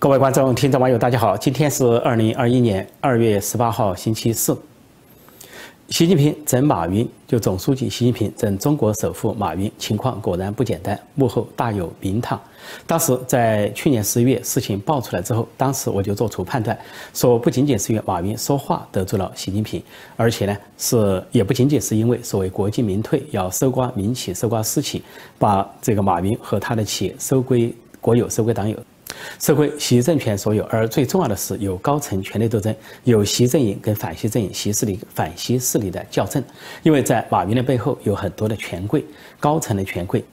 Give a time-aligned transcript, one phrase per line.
[0.00, 1.36] 各位观众、听众、网友，大家好！
[1.36, 4.56] 今天是二零二一年二月十八号，星期四。
[5.88, 12.40] 习近平整马云，就总书记习近平整中国首富马云，情况果然不简单，幕后大有名堂。
[12.86, 16.78] 当时在去年十一月事情爆出来之后，当时我就做出判断，
[17.12, 19.82] 说不仅仅是因为马云说话得罪了习近平，
[20.16, 25.02] 而且呢是也不仅仅是因为所谓国进民退要收刮民企、收刮私企，
[25.40, 28.78] 把这个马云和他的企业收归国有、收归党有。
[29.38, 36.42] 社会习政权所有，而最重要的是有高层权力斗争，有习阵营跟反习阵营、习势力、反习势力的校正。
[36.82, 39.04] 因为在马云的背后有很多的权贵、
[39.38, 40.24] 高层的权贵，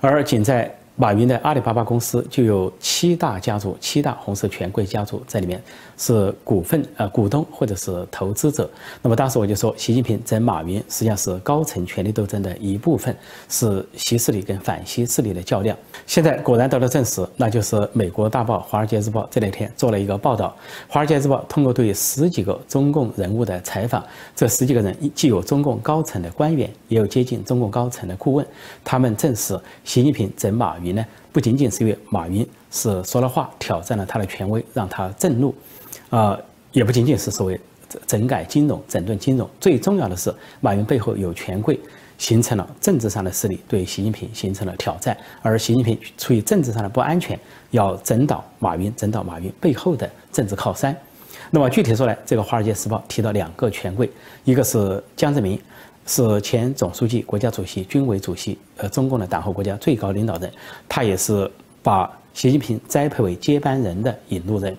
[0.00, 0.74] 而仅在。
[0.98, 5.62] 马云的阿里巴巴公司就有七大家族、七大红色权贵家族在里面
[5.98, 8.68] 是股份呃股东或者是投资者。
[9.02, 13.14] 那么当时我就说，习近平整马云实际上是高层权力斗争的一部分，
[13.50, 15.76] 是习势力跟反习势力的较量。
[16.06, 20.56] 现在果然得到证实，那就是美国大报《华尔街日报》这两天做了一个报道，
[20.92, 24.02] 《华尔街日报》通过对十几个中共人物的采访，
[24.34, 28.46] 这十几个人既有中共高层的官员，也有接近中共高层的顾问，
[28.82, 30.85] 他们证实习近平整马云。
[30.92, 35.54] 呢，不仅仅是因为马云是说了话，挑战了他的权威，让他震怒，
[36.10, 36.38] 啊，
[36.72, 37.60] 也不仅仅是所谓
[38.06, 41.78] 整改金融、整顿金融，最重要的是，马云背后有权贵，
[42.18, 47.38] 形成了政治上的势力，对习近平形成了挑战，而习近平出于政治上的不安全，
[47.70, 50.94] 要整倒马云，整倒马云背后的政治靠山。
[51.50, 54.10] 那么具体说来，这个《华尔街时报》提到两个权贵，
[54.44, 55.60] 一个是江泽民。
[56.06, 60.50] 是前总书记、国家主席、军委主席，呃，中共的党和国家最高领导人，
[60.88, 61.50] 他也是
[61.82, 64.76] 把习近平栽培为接班人的引路人。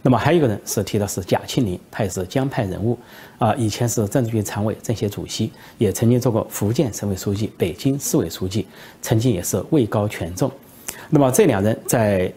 [0.00, 2.96] 那么还有一个人是提到是贾庆林，他也是江派人物，
[3.38, 8.66] 啊，以前是政治局常委、政协主席，也曾经做过福建省委书记、北京市委书记，
[9.02, 10.50] 曾经也是位高权重。
[11.10, 12.32] 那么这两人在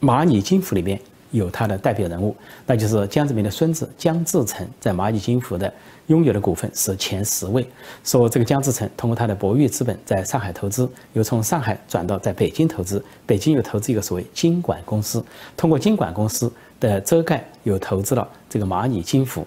[0.00, 1.00] 蚂蚁金服里面。
[1.32, 5.72] 有他的代表人物，那就是江泽民的孙子江志成，在蚂蚁金服的
[6.12, 7.66] 拥有的股份是前十位。
[8.04, 15.24] 说这个江志成通过他的博裕资本在上海投资，又从上海转到在北京投资，北京又投资一个所谓金管公司，
[15.56, 19.46] 通过金管公司的遮盖又投资了这个蚂蚁金服，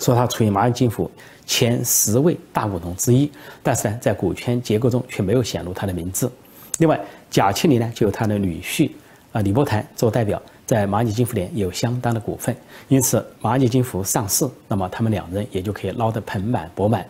[0.00, 1.08] 说他处于蚂蚁金服
[1.46, 3.30] 前十位大股东之一，
[3.62, 6.28] 但是呢，在股权结构中却没有显露他的名字。
[6.78, 7.00] 另外，
[7.30, 8.90] 贾庆林呢就有他的女婿
[9.32, 10.40] 啊李伯谈做代表。
[10.64, 12.56] 在蚂蚁金服联有相当的股份，
[12.88, 17.04] 因此蚂蚁金服上市，那么他们两人也就可以捞得盆满钵满。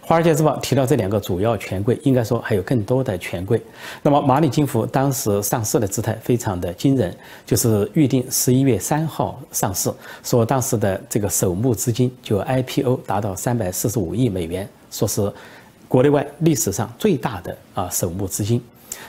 [0.00, 3.62] 华尔街日报提到这两个主要权贵，应该说还有更多的权贵。
[4.02, 7.14] 那么蚂蚁金服当时上市的姿态非常的惊人，
[7.46, 9.92] 就是预定十一月三号上市，
[10.24, 15.32] 说当时的这个首募资金就 IPO 达到三百四十五亿美元，说是
[15.86, 18.60] 国内外历史上最大的啊首募资金。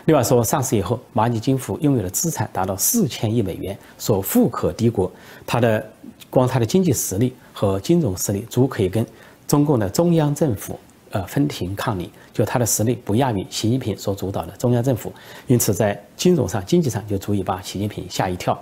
[0.05, 5.11] 另外说，上市以后，蚂蚁金服拥有的资产达到四千亿美元，所富可敌国。
[5.45, 5.85] 它的
[6.29, 9.05] 光它的经济实力和金融实力，足可以跟
[9.47, 10.79] 中共的中央政府
[11.11, 12.11] 呃分庭抗礼。
[12.33, 15.13] 就它的实力不亚于习近平所主导的中央政府，
[15.47, 18.59] 因此在金融上、经济上就足以把习近平吓一跳。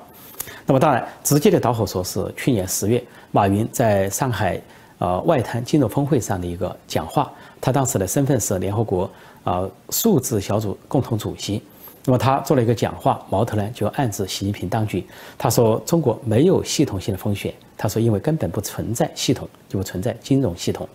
[0.65, 4.61] 那么当然，直接的导火索是去年十月，马云在上海
[4.97, 7.31] 呃外滩金融峰会上的一个讲话，
[7.61, 9.09] 他当时的身份是联合国。
[9.43, 11.61] 啊，数字小组共同主席，
[12.05, 15.05] 那么他做了一个讲话，矛头呢就暗指习近平当局。
[15.37, 20.87] 他说中国没有系统性的风险，他说因为根本不存在系统，就不存在金融系统。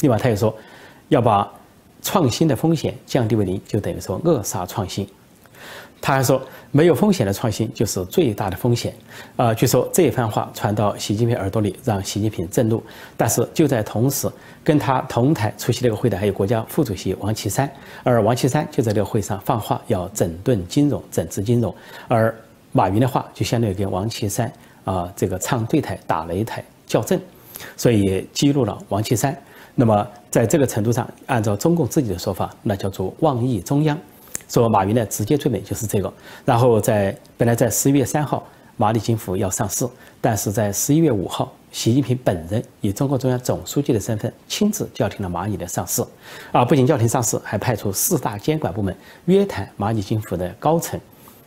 [0.00, 0.54] 另外他又说，
[1.08, 1.50] 要把
[2.02, 5.08] 创新的风险降低为零，就等于说扼杀创新。
[6.04, 6.38] 他还说，
[6.70, 8.94] 没有风险的创新就是最大的风险。
[9.36, 12.82] 啊，据说这一番话传到习近平耳朵里，让习近平震怒。
[13.16, 14.30] 但是就在同时，
[14.62, 17.66] 跟他同台出席这个会的还有国家副主席王岐山，
[18.02, 21.74] 而王岐山就在这个会上放话，要整顿金融、整治金融。
[22.06, 22.36] 而
[22.72, 24.52] 马云的话就相当于跟王岐山
[24.84, 27.18] 啊这个唱对台、打擂台、校正，
[27.78, 29.34] 所以激怒了王岐山。
[29.74, 33.98] 那么在这个程度上，按照中共自己的说法，那叫做妄议中央。
[34.54, 36.12] 说马云的直接罪名就是这个，
[36.44, 38.46] 然后在本来在十一月三号，
[38.78, 39.84] 蚂蚁金服要上市，
[40.20, 46.04] 但是在十一月五号，习近平本人以中共中央总书记的身份亲自叫停了蚂蚁的上市，
[46.52, 51.00] 啊，不仅叫停上市，还派出四大监管部门约谈蚂蚁金服的高层。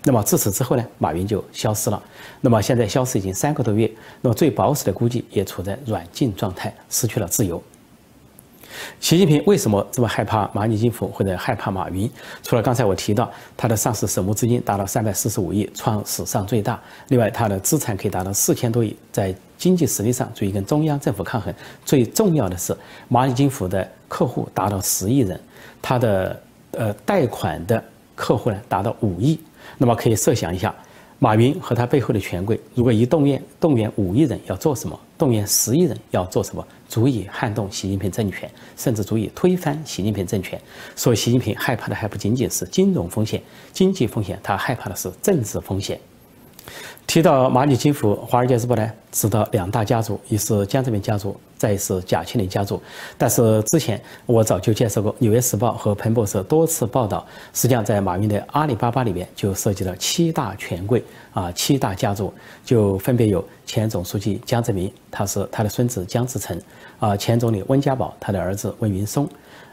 [0.04, 2.02] 那么自此之后呢，马云就消失了。
[2.42, 3.90] 那么现在消失已经三个多月，
[4.22, 7.64] 那么最保守的估计也处在软禁状态，失去了自由。
[9.00, 12.10] 习近平为什么这么害怕蚂蚁金服或者害怕马云？
[12.44, 16.80] 除了刚才我提到他的上市首募资金达到三百四十五亿，创史上最大。
[17.10, 21.54] 另外，他的资产可以达到四千多亿，在经济实力上足以跟中央政府抗衡。
[21.86, 22.76] 最重要的是，
[23.10, 25.40] 蚂蚁金服的客户达到十亿人，
[25.82, 26.40] 他的
[26.72, 27.84] 呃贷款的
[28.16, 29.40] 客户呢达到五亿。
[29.78, 30.74] 那么可以设想一下，
[31.20, 40.62] 马云和他背后的权贵，如果一动员动员五亿人要做什么，动员十亿人要做什么，足以撼动习近平政权，甚至足以推翻习近平政权。
[40.96, 43.42] 所以，习近平害怕的还不仅仅是金融风险、
[43.74, 46.00] 经济风险，他害怕的是政治风险。
[47.18, 52.80] 提到蚂蚁金服，《华尔街日报》呢指的两大家族，一是江泽民家族，再一是贾庆林家族。
[53.18, 57.26] 但是之前我早就介绍过，《纽约时报》和彭博社多次报道，
[57.56, 61.04] 实际上在马云的阿里巴巴里面就涉及了七大权贵
[61.34, 62.32] 啊，七大家族，
[62.64, 66.62] 就分别有前总书记江泽民，他是他的孙子江志成，
[67.00, 69.28] 啊，前总理温家宝，他的儿子温云松，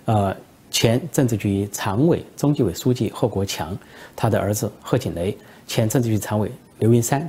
[0.07, 0.35] 呃，
[0.71, 3.77] 前政治局常委、中纪委书记贺国强，
[4.17, 5.37] 他的儿子贺锦雷，
[5.67, 6.51] 前政治局常委。
[6.85, 7.27] 刘云山，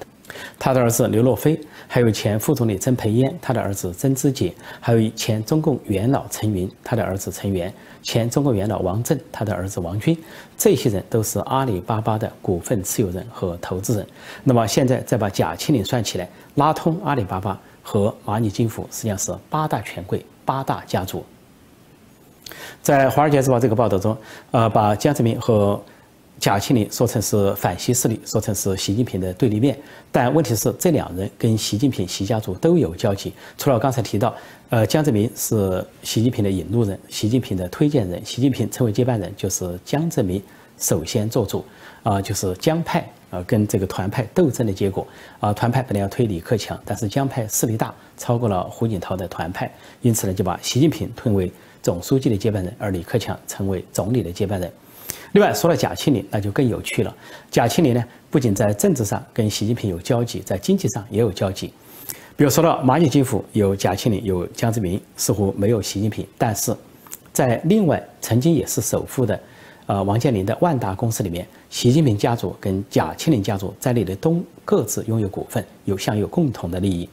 [0.59, 1.57] 他的儿子刘若飞，
[1.87, 7.73] 还有前副总理曾培炎，他的儿子曾志杰，还有前中共元老陈云，他的儿子陈元，
[8.03, 10.17] 前中共元老王震，他的儿子王军，
[10.57, 14.05] 这些人都是阿里巴巴的股份持有人和投资人。
[14.43, 21.23] 那么现在再把贾庆林算起来，拉通阿里巴巴和蚂蚁金服，实际上是八大权贵、八大家族。
[22.81, 24.15] 在《华尔街日报》这个报道中，
[24.51, 25.81] 呃，把江泽民和
[26.37, 29.77] 贾庆林说成是反习势力，说成是习近平的对立面，
[30.11, 33.33] 但问题是这两人跟习近平、习家族都有交集。
[33.57, 34.35] 除了刚才提到，
[34.69, 40.41] 呃，江泽民是习近平的引路人，习近平的推荐人，习近平成为接班人就是江泽民
[40.77, 41.63] 首先做主，
[42.03, 45.07] 啊，就是江派啊跟这个团派斗争的结果。
[45.39, 51.49] 啊，团派本来要推李克强，但是江派势力大，超过了胡锦涛的团派，因此呢就把习近平推为
[51.81, 54.69] 总书记的接班人，而李克强成为总理的接班人。
[55.33, 57.13] 另外，说到贾庆林，那就更有趣了。
[57.51, 61.73] 贾庆林呢，不仅在政治上跟习近平有交集，在经济上也有交集。
[62.37, 66.25] 比如说到蚂蚁金服有贾庆林，有江泽民，似乎没有习近平。
[66.37, 66.73] 但是，
[67.33, 69.37] 在另外曾经也是首富的，
[69.87, 77.09] 呃，王健林的万达公司里面，习近平家族跟贾庆林家族在内的都各自拥有股份，有享有共同的利益。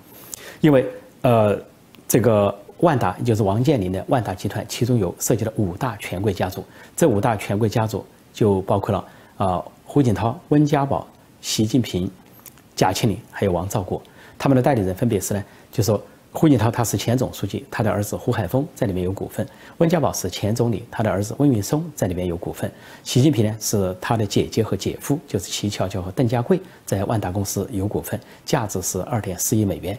[0.60, 0.86] 因为，
[1.22, 1.60] 呃，
[2.06, 2.56] 这个。
[2.82, 6.64] 万达也就是王健林的万达集团，其中有涉及了五大权贵家族。
[6.96, 9.04] 这五大权贵家族就包括了
[9.36, 11.06] 啊胡锦涛、温家宝、
[11.40, 12.10] 习近平、
[12.74, 14.02] 贾庆林，还有王兆国。
[14.36, 16.02] 他们的代理人分别是呢，就说
[16.34, 19.46] 胡锦涛他是前总书记，他的儿子胡海峰在里面有股份；
[19.76, 22.70] 温家宝是前总理，他的儿子温云松在里面有股份；
[23.04, 29.96] 习近平呢是他的姐姐和姐夫，就是齐乔乔和邓家贵在万达公司有股份，价值是二点四亿美元。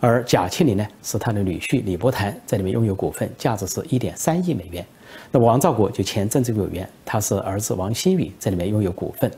[0.00, 4.84] 而贾庆林呢，是他的女婿李伯潭在里面拥有股份，价值是一点三亿美元。
[5.30, 9.30] 那王兆国就前政治委员，他是儿子王新宇在里面拥有股份。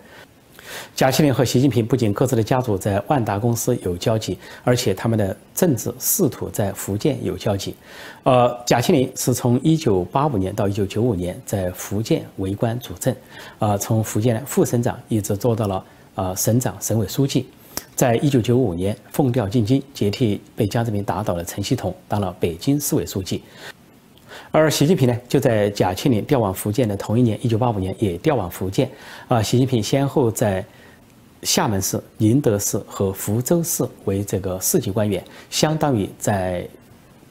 [0.94, 7.74] 贾庆林和习近平不仅各自的家族在万达公司有交集，而且他们的政治仕途在福建有交集。
[8.22, 13.14] 呃，贾庆林是从一九八五年到一九九五年在福建为官主政，
[13.58, 15.84] 啊，从福建副省长一直做到了
[16.14, 17.46] 啊省长、省委书记。
[17.94, 23.42] 在一九九五年，奉调进京，接替被江泽民打倒的陈希同，当了北京市委书记。
[24.50, 28.90] 而习近平呢，就在贾庆林调往福建的同一年，一九八五年也调往福建。
[29.28, 30.64] 啊，习近平先后在
[31.46, 36.68] 厦门市、宁德市和福州市为这个市级官员，相当于在。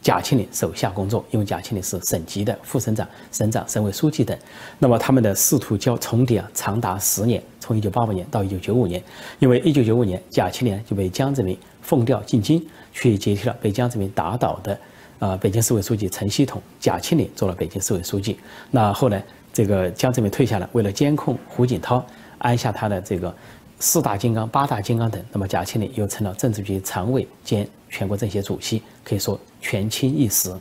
[0.01, 4.38] 贾庆林手下工作，因为贾庆林是省级的副省长、省长、省委书记等，
[4.77, 9.03] 那么他们的仕途交重叠啊，长达十年，从一九八五年到一九九五年。
[9.39, 14.79] 因为一九九五年，贾庆林就被江泽民奉调进京，去接替了被江泽民打倒的，
[15.17, 16.62] 呃，北京市委书记陈希同。
[16.79, 18.38] 贾庆林做了北京市委书记。
[18.69, 22.05] 那后来这个江泽民退下来，为了监控胡锦涛，
[22.38, 23.36] 安下他的这个
[23.79, 27.67] 四大金刚、八大金刚等，那么贾庆林又成了政治局常委兼。
[27.88, 30.53] 全国政协主席可以说权倾一时，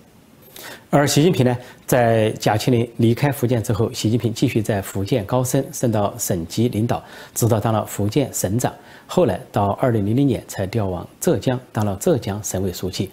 [0.88, 7.02] 而习近平呢，在贾庆林离开福建之后，习近平继续在福建高升，升到省级领导，
[7.34, 8.72] 直到当了福建省长，
[9.08, 13.10] 后来到二零零零年才调往浙江，当了浙江省委书记。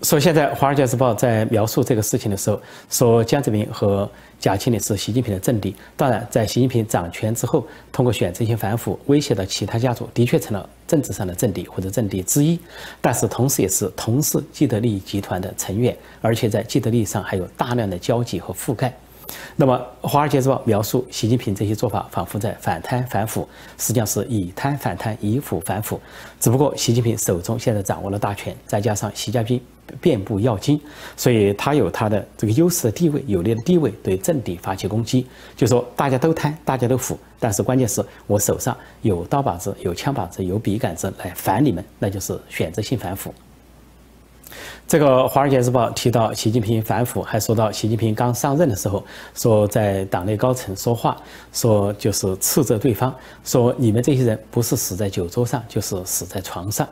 [0.00, 5.74] 所以现在《华尔街日报》在描述这个事情的时候，说江泽民和贾庆林是习近平的政敌。
[5.96, 12.56] 当然，在习近平掌权之后，通过选择性反腐威胁到其他家族，的确成了政治上的政敌或者政敌之一。
[13.00, 18.96] 但是，同时也是同是既得利益集团的成员，而且在既得利益上还有大量的交集和覆盖。
[19.56, 19.76] 那么，
[20.06, 26.00] 《华尔街日报》描述习近平这些做法，仿佛在反贪反腐，实际上是以贪反贪，以腐反腐。
[26.38, 29.60] 只不过，习近平手中现在掌握了大权，再加上习家军。
[30.00, 30.80] 遍布要津，
[31.16, 35.26] 所以他有他的这个优势的地位，有利的地位，对政敌发起攻击，
[35.56, 43.32] 就说大家都贪，大家都腐，但是关键是我手上有刀把子，有枪把子，有笔杆子来反你们，那就是选择性反腐。
[44.86, 49.04] 这个《华尔街日报》提到习近平反腐，还说到习近平刚上任的时候，
[49.34, 51.14] 说在党内高层说话，
[51.52, 53.14] 说就是斥责对方，
[53.44, 56.88] 说你们这些人不是死在酒桌上，就是死在床上。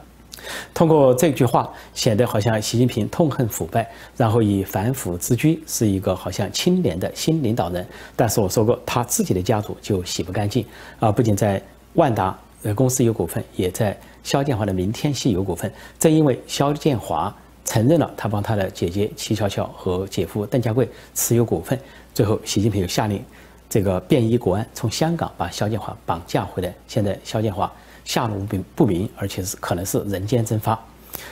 [0.74, 7.86] 通过这句话，显得好像习近平痛恨腐败，然后以反腐自居，是一个好像清廉的新领导人。
[8.14, 10.64] 但是我说过，他自己的家族就洗不干净
[10.98, 11.10] 啊！
[11.12, 11.62] 不仅在
[11.94, 15.72] 万达呃公司有股份，也在肖建华的明天系有股份。
[15.98, 17.34] 正因为肖建华。
[17.68, 21.76] 承认了他帮他的姐姐齐乔乔和姐夫邓家贵持有股份，
[22.14, 23.20] 最后习近平又下令
[23.68, 26.72] 这个便衣国安从香港把肖建华绑架回来。
[26.86, 27.70] 现在肖建华
[28.06, 30.82] 下落不不明，而且是可能是人间蒸发。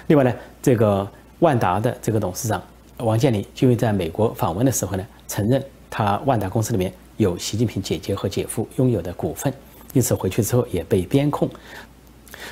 [0.09, 2.62] 另外呢，这个万达的这个董事长
[2.99, 9.50] 王健林，就因为在美国访问的时候呢，承认他万达公司里面有习近平姐姐和姐夫拥有的股份，
[9.95, 11.49] 因此回去之后也被边控。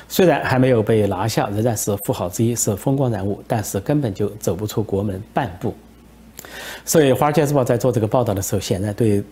[0.07, 5.75] 虽然还没有被拿下，仍然是富豪之一，是风光人物，但是根本就走不出国门半步。
[6.85, 9.23] 所以，《华尔街日报》在做这个报道的时候，显然对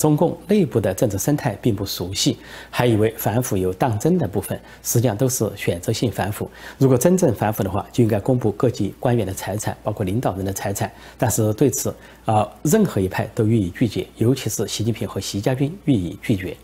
[0.00, 2.38] 中共内部的政治生态并不熟悉，
[2.70, 6.50] 还以为反腐有当真的部分，实际上都是选择性反腐。
[6.78, 10.90] 如果真正反腐的话，就应该公布各级官员的财产，包括领导人的财产。
[11.18, 16.56] 但是对此啊，任何一派都予以拒绝，尤其是习近平和习家军予以拒绝。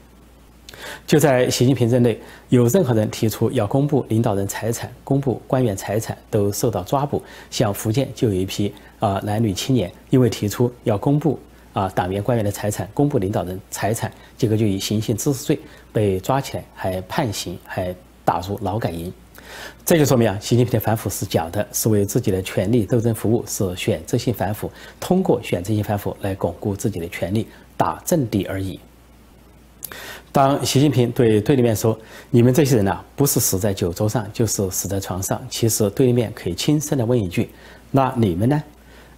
[1.06, 7.22] 就在习近平任内，有任何人提出要公布领导人财产、公布官员财产，都受到抓捕。
[7.50, 11.38] 像福建就有一批啊男女青年，因为提出要公布
[11.76, 15.60] 啊党员官员的财产、公布领导人财产，结果就以行贿滋事罪
[15.92, 19.12] 被抓起来，还判刑，还打入劳改营。
[19.84, 28.80] 这就说明啊，习近平的反腐是假的，是为自己的权力斗争服务，是选择性反腐，通过选择性反腐来巩固自己的权力，打阵地而已。
[30.32, 31.98] 当习近平对对立面说
[32.30, 37.50] ：“你们这些人呐，不是死在酒桌上，就是死在床上。”其实对立面可以轻声的问一句
[37.92, 38.62] ：“那你们呢？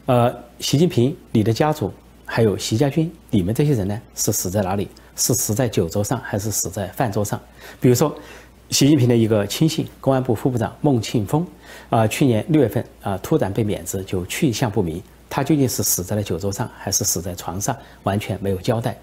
[0.07, 1.93] 呃，习近平、你的家族，
[2.31, 4.87] 还有习家军，你们这些人呢，是死在哪里？
[5.17, 7.41] 是死在酒桌上，还是死在饭桌上？”
[7.81, 8.15] 比如说，
[8.69, 11.45] 习近平的一个亲信，公安部副部长孟庆峰，
[11.89, 15.03] 啊，去年六月份啊，突然被免职，就去向不明。
[15.31, 17.77] 他究竟是死在了酒桌上，还是死在床上？
[18.03, 18.97] 完全没有交代。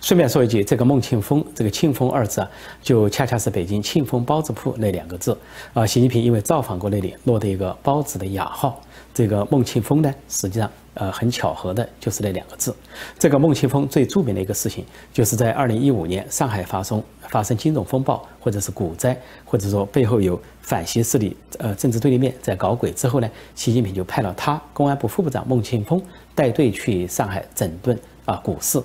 [0.00, 2.50] 顺便说一句，这个孟庆峰，这个“庆丰”二字啊，
[2.82, 5.36] 就恰恰是北京庆丰包子铺那两个字
[5.72, 5.86] 啊。
[5.86, 8.80] 习近平因为造访过那里，落得一个包子的雅号。
[9.12, 12.74] 这个孟庆峰呢，实际上呃很巧合的就是那两个字。
[13.18, 26.00] 这个孟庆峰最著名的一个事情，就是在二零一五年上海发生发生金融风暴，或者是股灾，或者说背后有反西势力呃政治对立面在搞鬼之后呢，习近平就派了他公安部副部长孟庆峰
[26.34, 28.80] 带队去上海整顿啊股市。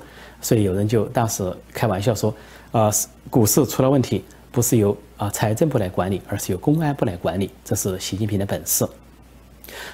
[0.46, 2.32] 所以有人就当时开玩笑说，
[2.72, 2.92] 呃，
[3.32, 8.86] 股市出了问题，不是由啊财政部来管理，而是由公安部来管理，这是习近平的本事。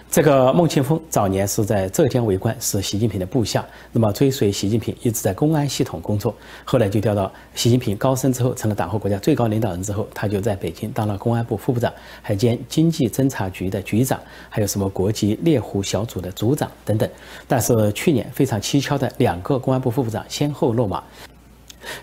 [0.09, 3.65] 这个孟庆峰早年是在浙江为官，是习近平的部下。
[3.91, 6.35] 那么追随习近平一直在公安系统工作，
[6.65, 17.09] 后来就调到习近平高升之后，成了党和国家最高领导人之后，他就在北京当了公安部副部长，还兼经济侦查局的局长，还有什么国际猎狐小组的组长等等。
[17.47, 21.01] 但是去年非常蹊跷的两个公安部副部长先后落马，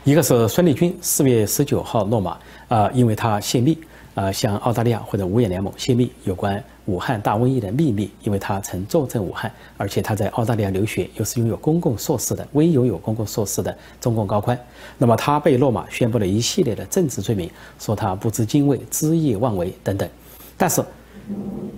[0.04, 3.78] 一个是孙立军，四月十九号落马，啊，因为他泄密。
[4.14, 14.58] 啊，向澳大利亚或者五眼联盟泄密有关武汉大瘟疫的秘密，因为他曾坐镇武汉，而且他在澳大利亚留学，又是拥有公共硕士的，唯拥有公共硕士的中共高官。
[14.96, 17.48] 那么他被落马，宣布了一系列的政治罪名，
[17.78, 20.08] 说他不知敬畏、恣意妄为等等。
[20.56, 20.82] 但是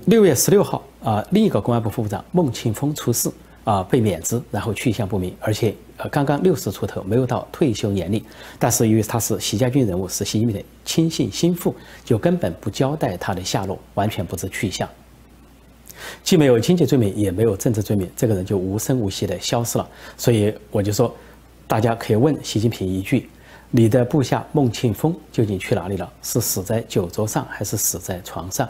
[0.06, 3.30] 六月十六号啊，另一个公安部副部长孟庆峰出事。
[3.64, 8.24] 啊，被免职，然后去向不明，而且呃，刚刚六十出头，没有到退休年龄。
[8.58, 11.74] 但是由于他是习家军人物，是习近平的亲信心腹，
[12.04, 14.88] 就根本不交代他的下落，完全不知去向。
[16.22, 19.86] 既没有经济罪名，也没有政治罪名，这个人就无声无息的消失了。
[20.16, 21.14] 所以我就说，
[21.68, 23.28] 大家可以问习近平一句：
[23.70, 26.10] 你的部下孟庆峰究竟去哪里了？
[26.22, 28.66] 是死在酒桌上，还是死在床上？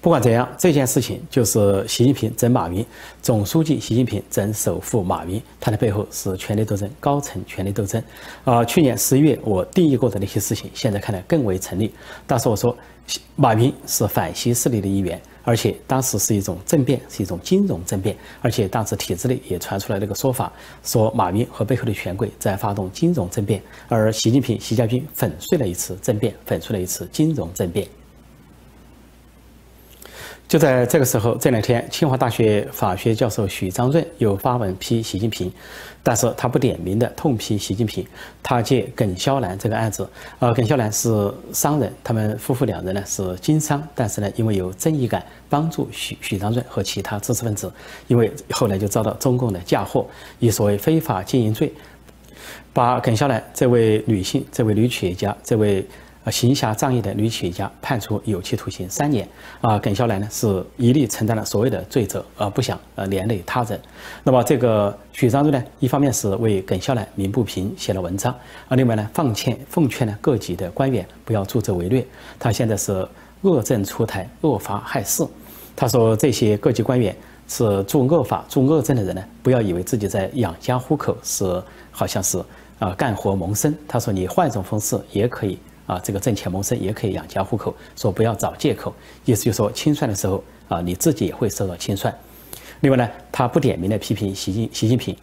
[0.00, 2.86] 不管怎样，这件事情就是习近平整马云，
[3.20, 8.02] 总书记习近平整首富马云，他的背后是权力斗争，高层权力斗争。
[8.44, 11.92] 啊，去年十一月我定义过的那些事情，现在看来更为成立。
[12.26, 12.74] 当时我说，
[13.34, 20.50] 马云是反西势力的一员，而且当时是一种政变，是一种金融政变，而且当时体制内也传出来那个说法，
[20.84, 27.86] 说马云和背后的权贵在发动金融政变，而习近平、习家军粉碎了一次政变，粉碎了一次金融政变。
[30.48, 35.52] 就在这个时候，这两天，清华大学法学教授许章润又发文批习近平，
[36.02, 38.02] 但是他不点名的痛批习近平。
[38.42, 47.70] 他借耿肖兰这个案子，呃，耿肖兰是商人，他们夫妇两人呢是经商，但是呢，因为有正义感，帮助许许章润和其他知识分子，
[48.06, 50.06] 因为后来就遭到中共的嫁祸，
[50.38, 51.70] 以所谓非法经营罪，
[52.72, 55.86] 把耿肖兰这位女性、这位女企业家、这位。
[56.26, 59.26] 行侠仗义的女企业家判处有期徒刑三年。
[59.60, 63.80] 啊，耿肖兰呢是一力承担了所有的罪责，而不想呃连累他人。
[64.22, 68.32] 那么这个许章润呢，一方面是为耿肖兰鸣不平写了文章，
[68.68, 72.06] 啊，另外呢奉劝奉劝呢各级的官员不要助纣为虐。
[72.38, 73.08] 他现在是
[73.40, 75.26] 恶政出台，恶法害事。
[75.74, 77.16] 他说这些各级官员
[77.48, 82.38] 是做恶法、做恶政的人呢，不要以为自己在养家糊口，是好像是
[82.78, 83.74] 啊干活谋生。
[83.86, 85.58] 他说你换一种方式也可以。
[85.88, 92.14] 啊，这个挣钱谋生也可以养家糊口，说不要找借口，意思就是说清算的时候啊，你自己也会受到清算。
[92.80, 95.16] 另外呢，他不点名的批评习近习近平，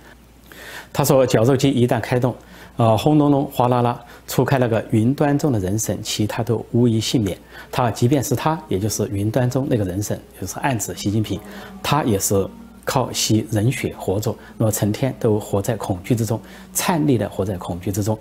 [0.91, 2.35] 他说绞肉机一旦开动，
[2.77, 7.37] 啊，轰隆隆哗啦啦，除开那个云端中的人神，其他都无一幸免。
[7.71, 11.39] 他即便是他，也就是云端中那个人神，就是暗指习近平，
[11.83, 12.43] 他也是
[12.83, 16.41] 靠吸人血活着，那么成天都活在恐惧之中，
[16.73, 18.17] 颤栗的活在恐惧之中。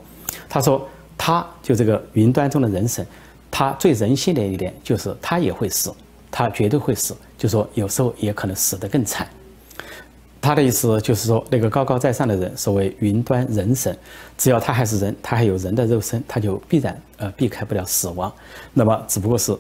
[0.47, 0.87] 他说。
[1.27, 3.07] 他就这个云端中的人神，
[3.51, 5.91] 他最人性的一点就是他也会死，
[6.31, 9.27] 他绝对会死，就说有时候也可能死得更惨。
[10.43, 13.97] 他的意思就是说，那个高高在上的人，所谓云端人神，
[14.37, 18.31] 只要他还是人，他还有人的肉身，他就必然呃避开不了死亡。
[18.75, 19.57] 那么只不过是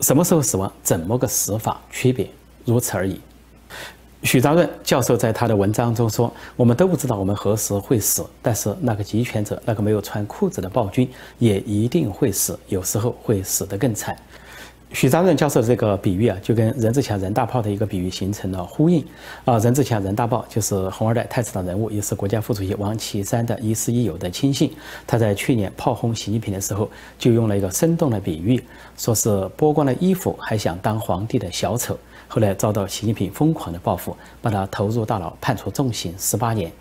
[0.00, 2.28] 什么时候死亡，怎么个死法区别，
[2.66, 3.18] 如此而已。
[4.22, 14.16] 许章润教授在他的文章中说：“我们都不知道我们何时会死，但是那个集权者，那个没有穿裤子的暴君，也一定会死，有时候会死得更惨。”
[14.92, 19.04] 许章润教授这个比喻啊，就跟任志强任大炮的一个比喻形成了呼应。
[19.44, 24.70] 啊，任志强任大炮就是红二代太子党人物，也是国家副主席王岐山的亦师亦友的亲信。
[25.04, 26.88] 他在去年炮轰习近平的时候，
[27.18, 28.62] 就用了一个生动的比喻，
[28.96, 31.98] 说是剥光了衣服还想当皇帝的小丑。
[32.34, 36.72] 后来遭到习近平疯狂的报复，把他投入大牢，判处重刑十八年。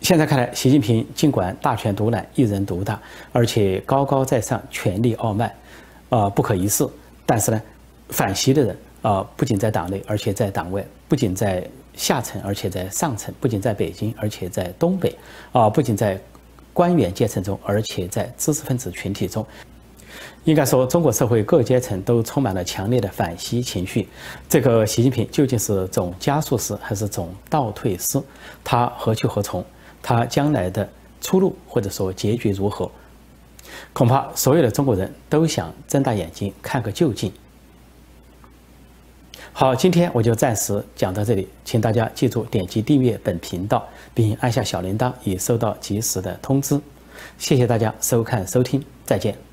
[0.00, 2.98] 现在看来，习近平尽管大权独揽、一人独大，
[3.30, 5.54] 而且高高在上、权力傲慢，
[6.08, 6.88] 啊，不可一世。
[7.26, 7.60] 但是呢，
[8.08, 11.62] 反习的人啊，不仅在党内，而且在党外；不仅在
[11.94, 15.10] 下层，而且在上层；不仅在北京，而且在东北；
[15.52, 16.18] 啊，不仅在
[16.72, 19.44] 官员阶层中，而且在知识分子群体中。
[20.44, 24.08] 应该说，中国社会各阶层都充满了强烈的反习情绪。
[24.48, 28.20] 这个习近平究竟是总加速师还是总倒退师？
[28.64, 29.64] 他何去何从？
[30.02, 30.88] 他将来的
[31.20, 32.90] 出路或者说结局如何？
[33.92, 37.30] 恐怕所有的中国人都想睁大眼睛看个究竟。
[39.52, 46.80] 好，今天我就暂时讲到这里，请大家记住点击订阅本频道，并按下小铃铛以收到及时的通知。
[47.36, 49.47] 谢谢大家收看收听，再见。